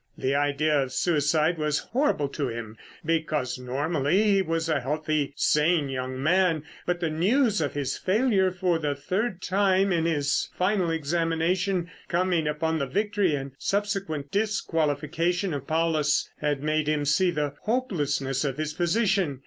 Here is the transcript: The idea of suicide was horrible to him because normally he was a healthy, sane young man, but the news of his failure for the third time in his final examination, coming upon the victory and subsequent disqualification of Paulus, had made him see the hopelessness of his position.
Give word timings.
The 0.17 0.33
idea 0.33 0.81
of 0.81 0.91
suicide 0.91 1.59
was 1.59 1.77
horrible 1.77 2.27
to 2.29 2.47
him 2.47 2.75
because 3.05 3.59
normally 3.59 4.23
he 4.31 4.41
was 4.41 4.67
a 4.67 4.79
healthy, 4.79 5.31
sane 5.37 5.89
young 5.89 6.19
man, 6.23 6.63
but 6.87 6.99
the 7.01 7.11
news 7.11 7.61
of 7.61 7.75
his 7.75 7.99
failure 7.99 8.49
for 8.49 8.79
the 8.79 8.95
third 8.95 9.43
time 9.43 9.91
in 9.91 10.05
his 10.05 10.49
final 10.57 10.89
examination, 10.89 11.91
coming 12.07 12.47
upon 12.47 12.79
the 12.79 12.87
victory 12.87 13.35
and 13.35 13.51
subsequent 13.59 14.31
disqualification 14.31 15.53
of 15.53 15.67
Paulus, 15.67 16.27
had 16.39 16.63
made 16.63 16.87
him 16.89 17.05
see 17.05 17.29
the 17.29 17.53
hopelessness 17.65 18.43
of 18.43 18.57
his 18.57 18.73
position. 18.73 19.39